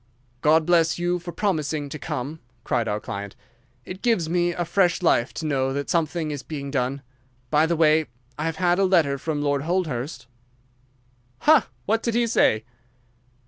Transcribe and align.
"God 0.41 0.65
bless 0.65 0.97
you 0.97 1.19
for 1.19 1.31
promising 1.31 1.87
to 1.89 1.99
come," 1.99 2.39
cried 2.63 2.87
our 2.87 2.99
client. 2.99 3.35
"It 3.85 4.01
gives 4.01 4.27
me 4.27 4.51
fresh 4.53 5.03
life 5.03 5.31
to 5.35 5.45
know 5.45 5.73
that 5.73 5.91
something 5.91 6.31
is 6.31 6.41
being 6.41 6.71
done. 6.71 7.03
By 7.51 7.67
the 7.67 7.75
way, 7.75 8.07
I 8.35 8.45
have 8.45 8.55
had 8.55 8.79
a 8.79 8.85
letter 8.85 9.19
from 9.19 9.43
Lord 9.43 9.61
Holdhurst." 9.61 10.25
"Ha! 11.41 11.67
What 11.85 12.01
did 12.01 12.15
he 12.15 12.25
say?" 12.25 12.63